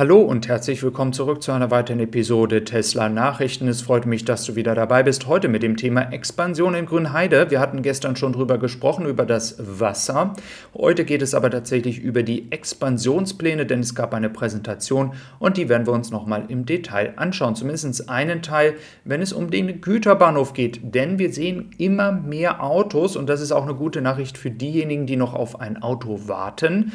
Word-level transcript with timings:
Hallo 0.00 0.20
und 0.22 0.48
herzlich 0.48 0.82
willkommen 0.82 1.12
zurück 1.12 1.42
zu 1.42 1.52
einer 1.52 1.70
weiteren 1.70 2.00
Episode 2.00 2.64
Tesla 2.64 3.10
Nachrichten. 3.10 3.68
Es 3.68 3.82
freut 3.82 4.06
mich, 4.06 4.24
dass 4.24 4.46
du 4.46 4.56
wieder 4.56 4.74
dabei 4.74 5.02
bist. 5.02 5.26
Heute 5.26 5.48
mit 5.48 5.62
dem 5.62 5.76
Thema 5.76 6.10
Expansion 6.10 6.72
in 6.72 6.86
Grünheide. 6.86 7.50
Wir 7.50 7.60
hatten 7.60 7.82
gestern 7.82 8.16
schon 8.16 8.32
drüber 8.32 8.56
gesprochen, 8.56 9.04
über 9.04 9.26
das 9.26 9.56
Wasser. 9.58 10.32
Heute 10.74 11.04
geht 11.04 11.20
es 11.20 11.34
aber 11.34 11.50
tatsächlich 11.50 11.98
über 11.98 12.22
die 12.22 12.50
Expansionspläne, 12.50 13.66
denn 13.66 13.80
es 13.80 13.94
gab 13.94 14.14
eine 14.14 14.30
Präsentation 14.30 15.12
und 15.38 15.58
die 15.58 15.68
werden 15.68 15.86
wir 15.86 15.92
uns 15.92 16.10
nochmal 16.10 16.44
im 16.48 16.64
Detail 16.64 17.12
anschauen. 17.16 17.54
Zumindest 17.54 18.08
einen 18.08 18.40
Teil, 18.40 18.76
wenn 19.04 19.20
es 19.20 19.34
um 19.34 19.50
den 19.50 19.82
Güterbahnhof 19.82 20.54
geht. 20.54 20.80
Denn 20.82 21.18
wir 21.18 21.30
sehen 21.30 21.72
immer 21.76 22.10
mehr 22.10 22.64
Autos 22.64 23.16
und 23.16 23.28
das 23.28 23.42
ist 23.42 23.52
auch 23.52 23.64
eine 23.64 23.74
gute 23.74 24.00
Nachricht 24.00 24.38
für 24.38 24.50
diejenigen, 24.50 25.04
die 25.04 25.16
noch 25.16 25.34
auf 25.34 25.60
ein 25.60 25.82
Auto 25.82 26.26
warten. 26.26 26.92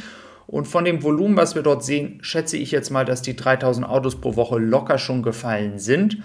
Und 0.48 0.68
von 0.68 0.86
dem 0.86 1.04
Volumen, 1.04 1.38
was 1.38 1.56
wir 1.56 1.64
dort 1.64 1.84
sehen, 1.84 2.20
schätze 2.22 2.58
ich 2.58 2.72
jetzt 2.72 2.92
mal, 2.92 3.06
dass 3.06 3.22
die 3.22 3.36
3000 3.36 3.88
Autos 3.88 4.22
pro 4.22 4.36
Woche 4.36 4.60
locker 4.60 4.98
schon 4.98 5.24
gefallen 5.24 5.80
sind. 5.80 6.20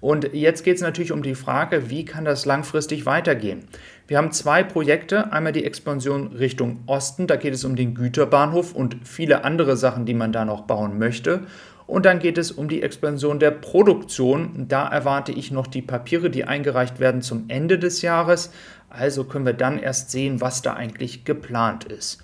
Und 0.00 0.34
jetzt 0.34 0.64
geht 0.64 0.76
es 0.76 0.82
natürlich 0.82 1.12
um 1.12 1.22
die 1.22 1.34
Frage, 1.34 1.88
wie 1.88 2.04
kann 2.04 2.26
das 2.26 2.44
langfristig 2.44 3.06
weitergehen? 3.06 3.64
Wir 4.06 4.18
haben 4.18 4.32
zwei 4.32 4.62
Projekte. 4.62 5.32
Einmal 5.32 5.52
die 5.52 5.64
Expansion 5.64 6.26
Richtung 6.26 6.80
Osten, 6.86 7.26
da 7.26 7.36
geht 7.36 7.54
es 7.54 7.64
um 7.64 7.74
den 7.74 7.94
Güterbahnhof 7.94 8.74
und 8.74 8.98
viele 9.04 9.44
andere 9.44 9.78
Sachen, 9.78 10.04
die 10.04 10.12
man 10.12 10.30
da 10.30 10.44
noch 10.44 10.62
bauen 10.62 10.98
möchte. 10.98 11.46
Und 11.86 12.04
dann 12.04 12.18
geht 12.18 12.36
es 12.38 12.52
um 12.52 12.68
die 12.68 12.82
Expansion 12.82 13.38
der 13.38 13.50
Produktion. 13.50 14.66
Da 14.68 14.86
erwarte 14.86 15.32
ich 15.32 15.50
noch 15.50 15.66
die 15.66 15.82
Papiere, 15.82 16.28
die 16.28 16.44
eingereicht 16.44 17.00
werden 17.00 17.22
zum 17.22 17.44
Ende 17.48 17.78
des 17.78 18.02
Jahres. 18.02 18.52
Also 18.90 19.24
können 19.24 19.46
wir 19.46 19.54
dann 19.54 19.78
erst 19.78 20.10
sehen, 20.10 20.40
was 20.42 20.60
da 20.60 20.74
eigentlich 20.74 21.24
geplant 21.24 21.84
ist. 21.84 22.22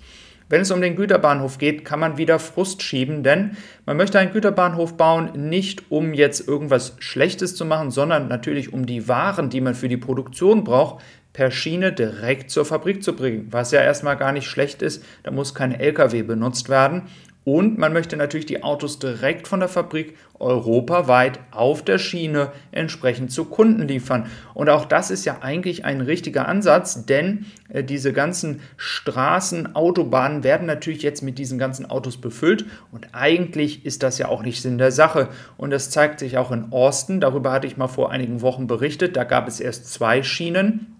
Wenn 0.51 0.61
es 0.61 0.71
um 0.71 0.81
den 0.81 0.97
Güterbahnhof 0.97 1.59
geht, 1.59 1.85
kann 1.85 2.01
man 2.01 2.17
wieder 2.17 2.37
Frust 2.37 2.83
schieben, 2.83 3.23
denn 3.23 3.55
man 3.85 3.95
möchte 3.95 4.19
einen 4.19 4.33
Güterbahnhof 4.33 4.97
bauen, 4.97 5.31
nicht 5.47 5.89
um 5.89 6.13
jetzt 6.13 6.45
irgendwas 6.45 6.97
Schlechtes 6.99 7.55
zu 7.55 7.63
machen, 7.63 7.89
sondern 7.89 8.27
natürlich 8.27 8.73
um 8.73 8.85
die 8.85 9.07
Waren, 9.07 9.49
die 9.49 9.61
man 9.61 9.75
für 9.75 9.87
die 9.87 9.95
Produktion 9.95 10.65
braucht, 10.65 11.05
per 11.31 11.51
Schiene 11.51 11.93
direkt 11.93 12.51
zur 12.51 12.65
Fabrik 12.65 13.01
zu 13.01 13.15
bringen, 13.15 13.47
was 13.49 13.71
ja 13.71 13.79
erstmal 13.79 14.17
gar 14.17 14.33
nicht 14.33 14.45
schlecht 14.45 14.81
ist. 14.81 15.05
Da 15.23 15.31
muss 15.31 15.55
kein 15.55 15.73
LKW 15.73 16.21
benutzt 16.23 16.67
werden. 16.67 17.03
Und 17.43 17.79
man 17.79 17.91
möchte 17.91 18.17
natürlich 18.17 18.45
die 18.45 18.61
Autos 18.61 18.99
direkt 18.99 19.47
von 19.47 19.61
der 19.61 19.69
Fabrik 19.69 20.15
europaweit 20.39 21.39
auf 21.49 21.83
der 21.83 21.97
Schiene 21.97 22.51
entsprechend 22.71 23.31
zu 23.31 23.45
Kunden 23.45 23.87
liefern. 23.87 24.27
Und 24.53 24.69
auch 24.69 24.85
das 24.85 25.09
ist 25.09 25.25
ja 25.25 25.39
eigentlich 25.41 25.83
ein 25.83 26.01
richtiger 26.01 26.47
Ansatz, 26.47 27.05
denn 27.05 27.45
äh, 27.69 27.83
diese 27.83 28.13
ganzen 28.13 28.61
Straßen, 28.77 29.75
Autobahnen 29.75 30.43
werden 30.43 30.67
natürlich 30.67 31.01
jetzt 31.01 31.23
mit 31.23 31.39
diesen 31.39 31.57
ganzen 31.57 31.87
Autos 31.87 32.17
befüllt. 32.17 32.65
Und 32.91 33.07
eigentlich 33.13 33.85
ist 33.85 34.03
das 34.03 34.19
ja 34.19 34.27
auch 34.27 34.43
nicht 34.43 34.61
Sinn 34.61 34.77
der 34.77 34.91
Sache. 34.91 35.29
Und 35.57 35.71
das 35.71 35.89
zeigt 35.89 36.19
sich 36.19 36.37
auch 36.37 36.51
in 36.51 36.71
Austin. 36.71 37.21
Darüber 37.21 37.51
hatte 37.51 37.65
ich 37.65 37.77
mal 37.77 37.87
vor 37.87 38.11
einigen 38.11 38.41
Wochen 38.41 38.67
berichtet. 38.67 39.15
Da 39.15 39.23
gab 39.23 39.47
es 39.47 39.59
erst 39.59 39.91
zwei 39.91 40.21
Schienen 40.21 40.90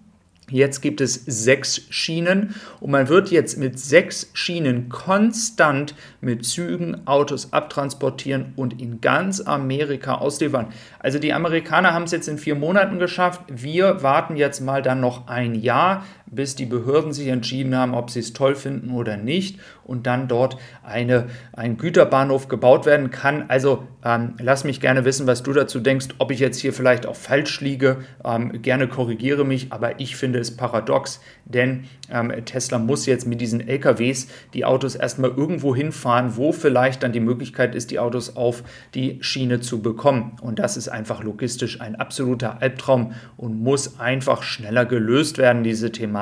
Jetzt 0.52 0.82
gibt 0.82 1.00
es 1.00 1.14
sechs 1.14 1.80
Schienen 1.88 2.54
und 2.78 2.90
man 2.90 3.08
wird 3.08 3.30
jetzt 3.30 3.56
mit 3.56 3.78
sechs 3.78 4.30
Schienen 4.34 4.90
konstant 4.90 5.94
mit 6.20 6.44
Zügen 6.44 7.06
Autos 7.06 7.54
abtransportieren 7.54 8.52
und 8.56 8.78
in 8.78 9.00
ganz 9.00 9.40
Amerika 9.40 10.16
ausliefern. 10.16 10.66
Also 10.98 11.18
die 11.18 11.32
Amerikaner 11.32 11.94
haben 11.94 12.02
es 12.02 12.10
jetzt 12.10 12.28
in 12.28 12.36
vier 12.36 12.54
Monaten 12.54 12.98
geschafft. 12.98 13.40
Wir 13.48 14.02
warten 14.02 14.36
jetzt 14.36 14.60
mal 14.60 14.82
dann 14.82 15.00
noch 15.00 15.26
ein 15.26 15.54
Jahr, 15.54 16.04
bis 16.32 16.56
die 16.56 16.64
Behörden 16.64 17.12
sich 17.12 17.28
entschieden 17.28 17.76
haben, 17.76 17.94
ob 17.94 18.10
sie 18.10 18.20
es 18.20 18.32
toll 18.32 18.54
finden 18.54 18.90
oder 18.90 19.16
nicht 19.16 19.60
und 19.84 20.06
dann 20.06 20.28
dort 20.28 20.56
eine, 20.82 21.26
ein 21.52 21.76
Güterbahnhof 21.76 22.48
gebaut 22.48 22.86
werden 22.86 23.10
kann. 23.10 23.44
Also 23.48 23.86
ähm, 24.04 24.34
lass 24.38 24.64
mich 24.64 24.80
gerne 24.80 25.04
wissen, 25.04 25.26
was 25.26 25.42
du 25.42 25.52
dazu 25.52 25.78
denkst, 25.78 26.08
ob 26.18 26.30
ich 26.30 26.40
jetzt 26.40 26.58
hier 26.58 26.72
vielleicht 26.72 27.06
auch 27.06 27.16
falsch 27.16 27.60
liege. 27.60 27.98
Ähm, 28.24 28.62
gerne 28.62 28.88
korrigiere 28.88 29.44
mich, 29.44 29.72
aber 29.72 30.00
ich 30.00 30.16
finde 30.16 30.38
es 30.38 30.56
paradox, 30.56 31.20
denn 31.44 31.84
ähm, 32.10 32.32
Tesla 32.46 32.78
muss 32.78 33.04
jetzt 33.04 33.26
mit 33.26 33.40
diesen 33.40 33.60
LKWs 33.60 34.28
die 34.54 34.64
Autos 34.64 34.94
erstmal 34.94 35.30
irgendwo 35.30 35.76
hinfahren, 35.76 36.36
wo 36.36 36.52
vielleicht 36.52 37.02
dann 37.02 37.12
die 37.12 37.20
Möglichkeit 37.20 37.74
ist, 37.74 37.90
die 37.90 37.98
Autos 37.98 38.36
auf 38.36 38.62
die 38.94 39.18
Schiene 39.20 39.60
zu 39.60 39.82
bekommen. 39.82 40.36
Und 40.40 40.58
das 40.58 40.78
ist 40.78 40.88
einfach 40.88 41.22
logistisch 41.22 41.80
ein 41.82 41.96
absoluter 41.96 42.62
Albtraum 42.62 43.12
und 43.36 43.62
muss 43.62 44.00
einfach 44.00 44.42
schneller 44.42 44.86
gelöst 44.86 45.36
werden, 45.36 45.62
diese 45.62 45.92
Thematik. 45.92 46.21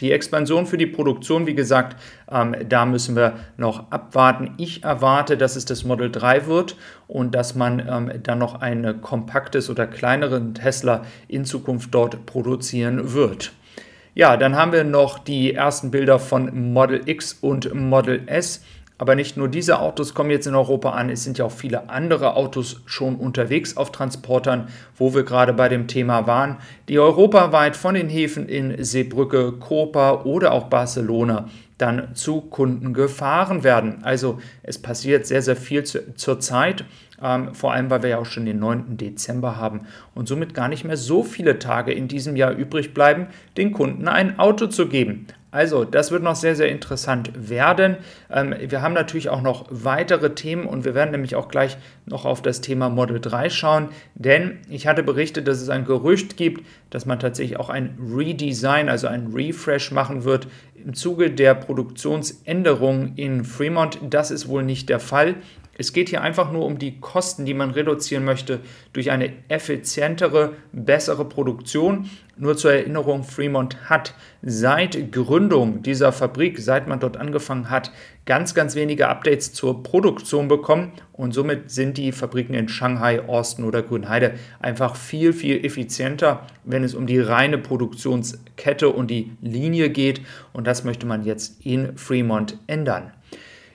Die 0.00 0.10
Expansion 0.10 0.66
für 0.66 0.76
die 0.76 0.86
Produktion, 0.86 1.46
wie 1.46 1.54
gesagt, 1.54 2.00
ähm, 2.30 2.56
da 2.68 2.84
müssen 2.84 3.14
wir 3.14 3.34
noch 3.56 3.92
abwarten. 3.92 4.54
Ich 4.56 4.82
erwarte, 4.82 5.36
dass 5.36 5.54
es 5.54 5.64
das 5.64 5.84
Model 5.84 6.10
3 6.10 6.46
wird 6.46 6.76
und 7.06 7.34
dass 7.34 7.54
man 7.54 7.78
ähm, 7.88 8.22
dann 8.22 8.38
noch 8.38 8.60
ein 8.60 9.00
kompaktes 9.00 9.70
oder 9.70 9.86
kleineren 9.86 10.54
Tesla 10.54 11.02
in 11.28 11.44
Zukunft 11.44 11.94
dort 11.94 12.26
produzieren 12.26 13.12
wird. 13.12 13.52
Ja, 14.16 14.36
dann 14.36 14.56
haben 14.56 14.72
wir 14.72 14.84
noch 14.84 15.18
die 15.18 15.54
ersten 15.54 15.90
Bilder 15.90 16.18
von 16.18 16.72
Model 16.72 17.02
X 17.06 17.32
und 17.40 17.72
Model 17.74 18.22
S. 18.26 18.64
Aber 18.96 19.16
nicht 19.16 19.36
nur 19.36 19.48
diese 19.48 19.80
Autos 19.80 20.14
kommen 20.14 20.30
jetzt 20.30 20.46
in 20.46 20.54
Europa 20.54 20.90
an, 20.90 21.10
es 21.10 21.24
sind 21.24 21.38
ja 21.38 21.44
auch 21.44 21.52
viele 21.52 21.90
andere 21.90 22.36
Autos 22.36 22.82
schon 22.86 23.16
unterwegs 23.16 23.76
auf 23.76 23.90
Transportern, 23.90 24.68
wo 24.96 25.14
wir 25.14 25.24
gerade 25.24 25.52
bei 25.52 25.68
dem 25.68 25.88
Thema 25.88 26.28
waren, 26.28 26.58
die 26.88 27.00
europaweit 27.00 27.74
von 27.74 27.94
den 27.94 28.08
Häfen 28.08 28.48
in 28.48 28.82
Seebrücke, 28.84 29.52
Kopa 29.52 30.22
oder 30.22 30.52
auch 30.52 30.64
Barcelona 30.64 31.48
dann 31.78 32.14
zu 32.14 32.40
Kunden 32.40 32.94
gefahren 32.94 33.64
werden. 33.64 34.04
Also 34.04 34.38
es 34.62 34.78
passiert 34.78 35.26
sehr, 35.26 35.42
sehr 35.42 35.56
viel 35.56 35.82
zu, 35.82 36.14
zur 36.14 36.38
Zeit, 36.38 36.84
ähm, 37.20 37.52
vor 37.52 37.72
allem 37.72 37.90
weil 37.90 38.02
wir 38.02 38.10
ja 38.10 38.18
auch 38.18 38.26
schon 38.26 38.46
den 38.46 38.60
9. 38.60 38.96
Dezember 38.96 39.56
haben 39.56 39.82
und 40.14 40.28
somit 40.28 40.54
gar 40.54 40.68
nicht 40.68 40.84
mehr 40.84 40.96
so 40.96 41.24
viele 41.24 41.58
Tage 41.58 41.92
in 41.92 42.06
diesem 42.06 42.36
Jahr 42.36 42.52
übrig 42.52 42.94
bleiben, 42.94 43.26
den 43.56 43.72
Kunden 43.72 44.06
ein 44.06 44.38
Auto 44.38 44.68
zu 44.68 44.86
geben. 44.86 45.26
Also, 45.54 45.84
das 45.84 46.10
wird 46.10 46.24
noch 46.24 46.34
sehr, 46.34 46.56
sehr 46.56 46.68
interessant 46.68 47.30
werden. 47.48 47.98
Ähm, 48.28 48.56
wir 48.58 48.82
haben 48.82 48.92
natürlich 48.92 49.28
auch 49.28 49.40
noch 49.40 49.66
weitere 49.70 50.34
Themen 50.34 50.66
und 50.66 50.84
wir 50.84 50.96
werden 50.96 51.12
nämlich 51.12 51.36
auch 51.36 51.46
gleich 51.46 51.76
noch 52.06 52.24
auf 52.24 52.42
das 52.42 52.60
Thema 52.60 52.88
Model 52.88 53.20
3 53.20 53.50
schauen, 53.50 53.90
denn 54.16 54.58
ich 54.68 54.88
hatte 54.88 55.04
berichtet, 55.04 55.46
dass 55.46 55.62
es 55.62 55.68
ein 55.68 55.84
Gerücht 55.84 56.36
gibt, 56.36 56.66
dass 56.90 57.06
man 57.06 57.20
tatsächlich 57.20 57.56
auch 57.56 57.70
ein 57.70 57.96
Redesign, 58.00 58.88
also 58.88 59.06
ein 59.06 59.28
Refresh 59.32 59.92
machen 59.92 60.24
wird 60.24 60.48
im 60.74 60.92
Zuge 60.92 61.30
der 61.30 61.54
Produktionsänderungen 61.54 63.12
in 63.14 63.44
Fremont. 63.44 64.00
Das 64.10 64.32
ist 64.32 64.48
wohl 64.48 64.64
nicht 64.64 64.88
der 64.88 64.98
Fall. 64.98 65.36
Es 65.76 65.92
geht 65.92 66.08
hier 66.08 66.22
einfach 66.22 66.52
nur 66.52 66.64
um 66.64 66.78
die 66.78 67.00
Kosten, 67.00 67.44
die 67.44 67.54
man 67.54 67.70
reduzieren 67.70 68.24
möchte 68.24 68.60
durch 68.92 69.10
eine 69.10 69.32
effizientere, 69.48 70.52
bessere 70.72 71.24
Produktion. 71.24 72.08
Nur 72.36 72.56
zur 72.56 72.72
Erinnerung, 72.72 73.22
Fremont 73.22 73.88
hat 73.88 74.14
seit 74.42 75.12
Gründung 75.12 75.82
dieser 75.82 76.12
Fabrik, 76.12 76.58
seit 76.58 76.88
man 76.88 77.00
dort 77.00 77.16
angefangen 77.16 77.70
hat, 77.70 77.92
ganz, 78.26 78.54
ganz 78.54 78.74
wenige 78.74 79.08
Updates 79.08 79.52
zur 79.52 79.82
Produktion 79.82 80.48
bekommen 80.48 80.92
und 81.12 81.32
somit 81.32 81.70
sind 81.70 81.96
die 81.96 82.10
Fabriken 82.12 82.54
in 82.54 82.68
Shanghai, 82.68 83.20
Austin 83.28 83.64
oder 83.64 83.82
Grünheide 83.82 84.34
einfach 84.60 84.96
viel, 84.96 85.32
viel 85.32 85.64
effizienter, 85.64 86.46
wenn 86.64 86.84
es 86.84 86.94
um 86.94 87.06
die 87.06 87.20
reine 87.20 87.58
Produktionskette 87.58 88.88
und 88.88 89.10
die 89.10 89.32
Linie 89.40 89.90
geht 89.90 90.22
und 90.52 90.66
das 90.66 90.84
möchte 90.84 91.06
man 91.06 91.24
jetzt 91.24 91.64
in 91.64 91.96
Fremont 91.96 92.58
ändern. 92.66 93.12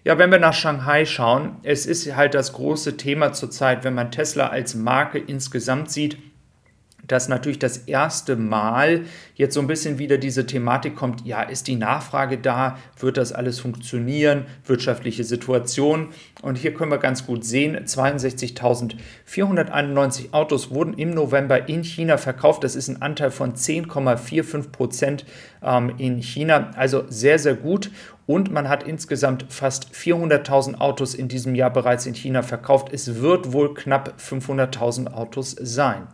Ja, 0.04 0.18
wenn 0.18 0.32
wir 0.32 0.40
nach 0.40 0.54
Shanghai 0.54 1.06
schauen, 1.06 1.58
es 1.64 1.86
ist 1.86 2.16
halt 2.16 2.34
das 2.34 2.54
große 2.54 2.96
Thema 2.96 3.34
zurzeit, 3.34 3.84
wenn 3.84 3.94
man 3.94 4.12
Tesla 4.12 4.48
als 4.48 4.76
Marke 4.76 5.20
insgesamt 5.20 5.92
sieht, 5.92 6.18
dass 7.10 7.28
natürlich 7.28 7.60
das 7.60 7.76
erste 7.78 8.38
Mal 8.38 9.02
jetzt 9.36 9.56
so 9.56 9.60
ein 9.60 9.68
bisschen 9.68 10.00
wieder 10.00 10.18
diese 10.18 10.46
Thematik 10.46 10.96
kommt, 10.96 11.26
ja, 11.26 11.42
ist 11.42 11.68
die 11.68 11.76
Nachfrage 11.76 12.38
da, 12.38 12.78
wird 12.98 13.18
das 13.18 13.34
alles 13.34 13.60
funktionieren, 13.60 14.46
wirtschaftliche 14.66 15.24
Situation. 15.24 16.10
Und 16.42 16.58
hier 16.58 16.74
können 16.74 16.92
wir 16.92 17.00
ganz 17.00 17.26
gut 17.26 17.44
sehen, 17.44 17.78
62.491 17.78 20.34
Autos 20.34 20.72
wurden 20.72 20.94
im 20.94 21.10
November 21.12 21.68
in 21.68 21.84
China 21.84 22.16
verkauft. 22.18 22.64
Das 22.64 22.76
ist 22.76 22.88
ein 22.88 23.02
Anteil 23.02 23.32
von 23.32 23.56
10,45 23.56 24.72
Prozent 24.72 25.26
ähm, 25.64 25.96
in 25.98 26.20
China, 26.20 26.70
also 26.76 27.06
sehr, 27.10 27.40
sehr 27.40 27.56
gut. 27.56 27.90
Und 28.30 28.52
man 28.52 28.70
hat 28.70 28.84
insgesamt 28.84 29.48
fast 29.50 29.92
400.000 29.92 30.76
Autos 30.76 31.16
in 31.16 31.30
diesem 31.30 31.56
Jahr 31.56 31.74
bereits 31.74 32.06
in 32.06 32.14
China 32.14 32.44
verkauft. 32.44 32.94
Es 32.94 33.16
wird 33.16 33.54
wohl 33.54 33.74
knapp 33.74 34.14
500.000 34.20 35.12
Autos 35.12 35.56
sein. 35.60 36.06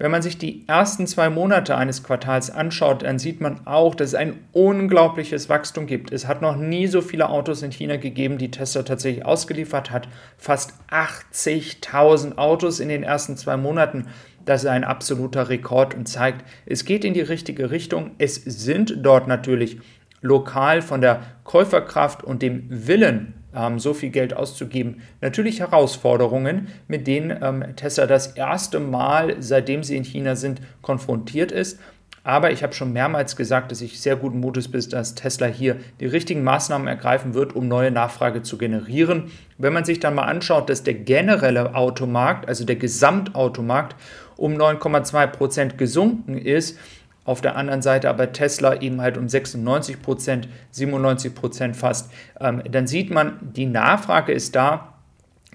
Wenn 0.00 0.10
man 0.10 0.22
sich 0.22 0.38
die 0.38 0.66
ersten 0.66 1.06
zwei 1.06 1.28
Monate 1.28 1.76
eines 1.76 2.02
Quartals 2.02 2.50
anschaut, 2.50 3.02
dann 3.02 3.18
sieht 3.18 3.42
man 3.42 3.66
auch, 3.66 3.94
dass 3.94 4.08
es 4.08 4.14
ein 4.14 4.38
unglaubliches 4.52 5.50
Wachstum 5.50 5.86
gibt. 5.86 6.10
Es 6.10 6.26
hat 6.26 6.40
noch 6.40 6.56
nie 6.56 6.86
so 6.86 7.02
viele 7.02 7.28
Autos 7.28 7.60
in 7.60 7.70
China 7.70 7.96
gegeben, 7.96 8.38
die 8.38 8.50
Tesla 8.50 8.82
tatsächlich 8.82 9.26
ausgeliefert 9.26 9.90
hat. 9.90 10.08
Fast 10.38 10.72
80.000 10.90 12.38
Autos 12.38 12.80
in 12.80 12.88
den 12.88 13.02
ersten 13.02 13.36
zwei 13.36 13.58
Monaten. 13.58 14.06
Das 14.46 14.62
ist 14.62 14.70
ein 14.70 14.84
absoluter 14.84 15.50
Rekord 15.50 15.94
und 15.94 16.08
zeigt, 16.08 16.46
es 16.64 16.86
geht 16.86 17.04
in 17.04 17.12
die 17.12 17.20
richtige 17.20 17.70
Richtung. 17.70 18.12
Es 18.16 18.36
sind 18.36 18.94
dort 19.02 19.28
natürlich 19.28 19.80
lokal 20.22 20.80
von 20.80 21.02
der 21.02 21.20
Käuferkraft 21.44 22.24
und 22.24 22.40
dem 22.40 22.64
Willen 22.70 23.34
so 23.76 23.94
viel 23.94 24.10
Geld 24.10 24.34
auszugeben, 24.34 25.02
natürlich 25.20 25.60
Herausforderungen, 25.60 26.68
mit 26.88 27.06
denen 27.06 27.36
ähm, 27.42 27.64
Tesla 27.76 28.06
das 28.06 28.28
erste 28.28 28.80
Mal, 28.80 29.36
seitdem 29.40 29.82
sie 29.82 29.96
in 29.96 30.04
China 30.04 30.36
sind, 30.36 30.60
konfrontiert 30.82 31.52
ist. 31.52 31.78
Aber 32.22 32.50
ich 32.50 32.62
habe 32.62 32.74
schon 32.74 32.92
mehrmals 32.92 33.34
gesagt, 33.34 33.72
dass 33.72 33.80
ich 33.80 34.00
sehr 34.00 34.14
guten 34.14 34.40
Mutes 34.40 34.70
bin, 34.70 34.86
dass 34.90 35.14
Tesla 35.14 35.46
hier 35.46 35.76
die 36.00 36.06
richtigen 36.06 36.44
Maßnahmen 36.44 36.86
ergreifen 36.86 37.32
wird, 37.32 37.56
um 37.56 37.66
neue 37.66 37.90
Nachfrage 37.90 38.42
zu 38.42 38.58
generieren. 38.58 39.30
Wenn 39.56 39.72
man 39.72 39.84
sich 39.84 40.00
dann 40.00 40.14
mal 40.14 40.24
anschaut, 40.24 40.68
dass 40.68 40.82
der 40.82 40.94
generelle 40.94 41.74
Automarkt, 41.74 42.46
also 42.46 42.64
der 42.64 42.76
Gesamtautomarkt, 42.76 43.96
um 44.36 44.54
9,2 44.54 45.26
Prozent 45.28 45.78
gesunken 45.78 46.36
ist, 46.36 46.78
auf 47.24 47.40
der 47.40 47.56
anderen 47.56 47.82
Seite 47.82 48.08
aber 48.08 48.32
Tesla 48.32 48.80
eben 48.80 49.00
halt 49.00 49.18
um 49.18 49.28
96 49.28 50.02
Prozent, 50.02 50.48
97 50.72 51.34
Prozent 51.34 51.76
fast, 51.76 52.10
ähm, 52.40 52.62
dann 52.70 52.86
sieht 52.86 53.10
man, 53.10 53.38
die 53.40 53.66
Nachfrage 53.66 54.32
ist 54.32 54.56
da. 54.56 54.94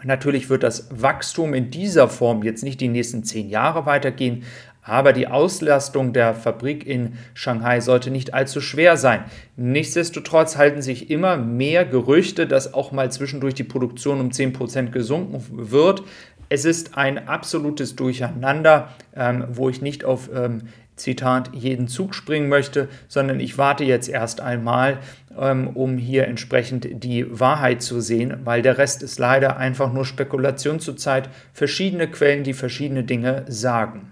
Natürlich 0.03 0.49
wird 0.49 0.63
das 0.63 0.87
Wachstum 0.91 1.53
in 1.53 1.71
dieser 1.71 2.07
Form 2.07 2.43
jetzt 2.43 2.63
nicht 2.63 2.79
die 2.79 2.89
nächsten 2.89 3.23
zehn 3.23 3.49
Jahre 3.49 3.85
weitergehen, 3.85 4.43
aber 4.85 5.13
die 5.13 5.27
Auslastung 5.27 6.13
der 6.13 6.35
Fabrik 6.35 6.85
in 6.85 7.13
Shanghai 7.33 7.81
sollte 7.81 8.11
nicht 8.11 8.35
allzu 8.35 8.61
schwer 8.61 8.97
sein. 8.97 9.23
Nichtsdestotrotz 9.57 10.57
halten 10.57 10.83
sich 10.83 11.09
immer 11.09 11.37
mehr 11.37 11.85
Gerüchte, 11.85 12.45
dass 12.45 12.75
auch 12.75 12.91
mal 12.91 13.11
zwischendurch 13.11 13.55
die 13.55 13.63
Produktion 13.63 14.19
um 14.19 14.29
10% 14.29 14.91
gesunken 14.91 15.43
wird. 15.71 16.03
Es 16.49 16.65
ist 16.65 16.95
ein 16.95 17.27
absolutes 17.27 17.95
Durcheinander, 17.95 18.89
ähm, 19.15 19.45
wo 19.49 19.69
ich 19.69 19.81
nicht 19.81 20.05
auf 20.05 20.29
ähm, 20.31 20.67
Zitat, 20.95 21.51
jeden 21.53 21.87
Zug 21.87 22.15
springen 22.15 22.49
möchte, 22.49 22.87
sondern 23.07 23.39
ich 23.39 23.57
warte 23.57 23.83
jetzt 23.83 24.07
erst 24.07 24.41
einmal, 24.41 24.99
ähm, 25.37 25.67
um 25.67 25.97
hier 25.97 26.27
entsprechend 26.27 27.03
die 27.03 27.25
Wahrheit 27.39 27.81
zu 27.81 27.99
sehen, 27.99 28.37
weil 28.45 28.61
der 28.61 28.77
Rest 28.77 29.03
ist 29.03 29.19
leider 29.19 29.57
einfach 29.57 29.91
nur 29.91 30.05
Spekulation 30.05 30.79
zurzeit, 30.79 31.29
verschiedene 31.53 32.07
Quellen, 32.07 32.43
die 32.43 32.53
verschiedene 32.53 33.03
Dinge 33.03 33.43
sagen. 33.47 34.11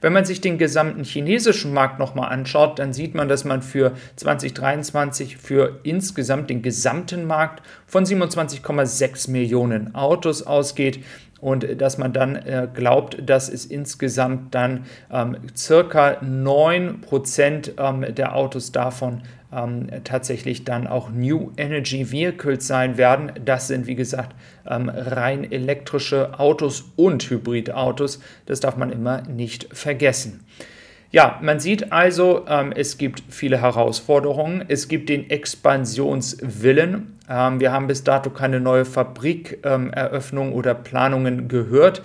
Wenn 0.00 0.12
man 0.12 0.24
sich 0.24 0.40
den 0.40 0.56
gesamten 0.58 1.04
chinesischen 1.04 1.74
Markt 1.74 1.98
nochmal 1.98 2.32
anschaut, 2.32 2.78
dann 2.78 2.92
sieht 2.92 3.14
man, 3.14 3.28
dass 3.28 3.44
man 3.44 3.62
für 3.62 3.92
2023 4.16 5.36
für 5.36 5.80
insgesamt 5.82 6.50
den 6.50 6.62
gesamten 6.62 7.26
Markt 7.26 7.62
von 7.86 8.04
27,6 8.04 9.30
Millionen 9.30 9.94
Autos 9.94 10.42
ausgeht 10.42 11.04
und 11.40 11.80
dass 11.80 11.98
man 11.98 12.12
dann 12.12 12.36
äh, 12.36 12.68
glaubt, 12.72 13.18
dass 13.28 13.48
es 13.48 13.64
insgesamt 13.64 14.54
dann 14.54 14.84
ähm, 15.10 15.36
circa 15.56 16.18
9% 16.20 17.72
ähm, 17.78 18.14
der 18.14 18.36
Autos 18.36 18.72
davon 18.72 19.22
ähm, 19.52 19.88
tatsächlich 20.04 20.64
dann 20.64 20.86
auch 20.86 21.10
New 21.10 21.52
Energy 21.56 22.12
Vehicles 22.12 22.66
sein 22.66 22.98
werden. 22.98 23.32
Das 23.44 23.68
sind, 23.68 23.86
wie 23.86 23.94
gesagt, 23.94 24.34
ähm, 24.70 24.88
rein 24.88 25.50
elektrische 25.50 26.38
Autos 26.38 26.92
und 26.96 27.28
Hybridautos. 27.28 28.20
Das 28.46 28.60
darf 28.60 28.76
man 28.76 28.90
immer 28.90 29.22
nicht 29.22 29.68
vergessen. 29.76 30.44
Ja, 31.12 31.40
man 31.42 31.58
sieht 31.58 31.92
also, 31.92 32.46
ähm, 32.48 32.72
es 32.74 32.96
gibt 32.96 33.24
viele 33.28 33.60
Herausforderungen. 33.60 34.64
Es 34.68 34.86
gibt 34.86 35.08
den 35.08 35.28
Expansionswillen. 35.28 37.18
Ähm, 37.28 37.58
wir 37.58 37.72
haben 37.72 37.88
bis 37.88 38.04
dato 38.04 38.30
keine 38.30 38.60
neue 38.60 38.84
Fabrikeröffnung 38.84 40.48
ähm, 40.48 40.54
oder 40.54 40.74
Planungen 40.74 41.48
gehört. 41.48 42.02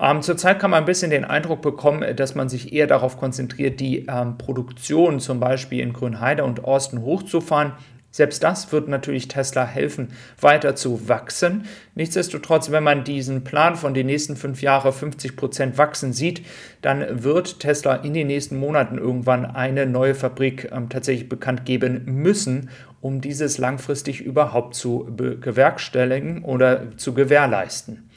Ähm, 0.00 0.22
zurzeit 0.22 0.58
kann 0.58 0.72
man 0.72 0.82
ein 0.82 0.86
bisschen 0.86 1.10
den 1.10 1.24
Eindruck 1.24 1.62
bekommen, 1.62 2.04
dass 2.16 2.34
man 2.34 2.48
sich 2.48 2.72
eher 2.72 2.86
darauf 2.88 3.16
konzentriert, 3.16 3.78
die 3.78 4.06
ähm, 4.06 4.38
Produktion 4.38 5.20
zum 5.20 5.38
Beispiel 5.38 5.80
in 5.80 5.92
Grünheide 5.92 6.44
und 6.44 6.64
Austin 6.64 7.02
hochzufahren. 7.02 7.72
Selbst 8.10 8.42
das 8.42 8.72
wird 8.72 8.88
natürlich 8.88 9.28
Tesla 9.28 9.66
helfen, 9.66 10.12
weiter 10.40 10.74
zu 10.74 11.08
wachsen. 11.08 11.64
Nichtsdestotrotz, 11.94 12.70
wenn 12.70 12.82
man 12.82 13.04
diesen 13.04 13.44
Plan 13.44 13.76
von 13.76 13.92
den 13.92 14.06
nächsten 14.06 14.34
fünf 14.34 14.62
Jahren 14.62 14.92
50 14.92 15.36
Prozent 15.36 15.76
wachsen 15.76 16.14
sieht, 16.14 16.44
dann 16.80 17.22
wird 17.22 17.60
Tesla 17.60 17.96
in 17.96 18.14
den 18.14 18.28
nächsten 18.28 18.58
Monaten 18.58 18.96
irgendwann 18.96 19.44
eine 19.44 19.84
neue 19.84 20.14
Fabrik 20.14 20.70
ähm, 20.72 20.88
tatsächlich 20.88 21.28
bekannt 21.28 21.66
geben 21.66 22.02
müssen, 22.06 22.70
um 23.00 23.20
dieses 23.20 23.58
langfristig 23.58 24.22
überhaupt 24.22 24.74
zu 24.74 25.06
bewerkstelligen 25.10 26.44
oder 26.44 26.96
zu 26.96 27.12
gewährleisten. 27.14 28.08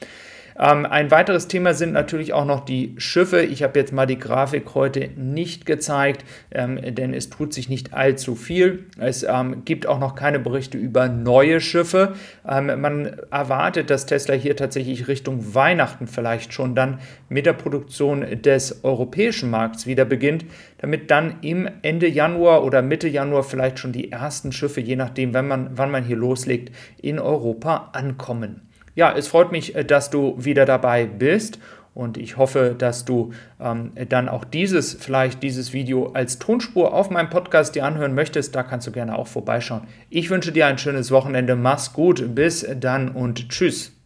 Ähm, 0.59 0.85
ein 0.85 1.11
weiteres 1.11 1.47
Thema 1.47 1.73
sind 1.73 1.93
natürlich 1.93 2.33
auch 2.33 2.45
noch 2.45 2.65
die 2.65 2.95
Schiffe. 2.97 3.41
Ich 3.41 3.63
habe 3.63 3.79
jetzt 3.79 3.93
mal 3.93 4.05
die 4.05 4.19
Grafik 4.19 4.75
heute 4.75 5.09
nicht 5.15 5.65
gezeigt, 5.65 6.25
ähm, 6.51 6.79
denn 6.95 7.13
es 7.13 7.29
tut 7.29 7.53
sich 7.53 7.69
nicht 7.69 7.93
allzu 7.93 8.35
viel. 8.35 8.85
Es 8.97 9.23
ähm, 9.23 9.63
gibt 9.65 9.87
auch 9.87 9.99
noch 9.99 10.15
keine 10.15 10.39
Berichte 10.39 10.77
über 10.77 11.07
neue 11.07 11.61
Schiffe. 11.61 12.13
Ähm, 12.47 12.79
man 12.81 13.17
erwartet, 13.31 13.89
dass 13.89 14.05
Tesla 14.05 14.35
hier 14.35 14.55
tatsächlich 14.55 15.07
Richtung 15.07 15.53
Weihnachten 15.53 16.07
vielleicht 16.07 16.53
schon 16.53 16.75
dann 16.75 16.99
mit 17.29 17.45
der 17.45 17.53
Produktion 17.53 18.25
des 18.41 18.83
europäischen 18.83 19.49
Markts 19.49 19.87
wieder 19.87 20.05
beginnt, 20.05 20.45
damit 20.79 21.11
dann 21.11 21.35
im 21.41 21.69
Ende 21.81 22.07
Januar 22.07 22.63
oder 22.63 22.81
Mitte 22.81 23.07
Januar 23.07 23.43
vielleicht 23.43 23.79
schon 23.79 23.91
die 23.91 24.11
ersten 24.11 24.51
Schiffe, 24.51 24.81
je 24.81 24.95
nachdem, 24.95 25.33
wenn 25.33 25.47
man, 25.47 25.69
wann 25.77 25.91
man 25.91 26.03
hier 26.03 26.17
loslegt, 26.17 26.75
in 27.01 27.19
Europa 27.19 27.89
ankommen. 27.93 28.61
Ja, 28.95 29.13
es 29.15 29.27
freut 29.27 29.51
mich, 29.51 29.75
äh, 29.75 29.85
dass 29.85 30.09
du 30.09 30.35
wieder 30.37 30.65
dabei 30.65 31.05
bist 31.05 31.59
und 31.93 32.17
ich 32.17 32.37
hoffe, 32.37 32.73
dass 32.77 33.03
du 33.03 33.33
ähm, 33.59 33.91
dann 34.07 34.29
auch 34.29 34.45
dieses, 34.45 34.93
vielleicht 34.93 35.43
dieses 35.43 35.73
Video 35.73 36.11
als 36.13 36.39
Tonspur 36.39 36.93
auf 36.93 37.09
meinem 37.09 37.29
Podcast 37.29 37.75
dir 37.75 37.85
anhören 37.85 38.15
möchtest. 38.15 38.55
Da 38.55 38.63
kannst 38.63 38.87
du 38.87 38.91
gerne 38.91 39.17
auch 39.17 39.27
vorbeischauen. 39.27 39.87
Ich 40.09 40.29
wünsche 40.29 40.53
dir 40.53 40.67
ein 40.67 40.77
schönes 40.77 41.11
Wochenende. 41.11 41.55
Mach's 41.55 41.91
gut. 41.91 42.33
Bis 42.33 42.65
dann 42.79 43.09
und 43.09 43.49
tschüss. 43.49 44.00